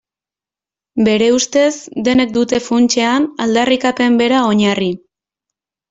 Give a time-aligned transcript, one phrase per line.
[1.07, 1.69] Bere ustez
[2.09, 4.93] denek dute funtsean aldarrikapen bera oinarri.